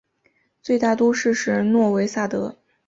[0.63, 2.57] 最大都市是诺维萨德。